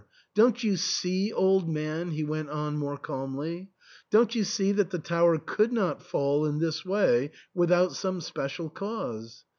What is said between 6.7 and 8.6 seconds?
way without some spe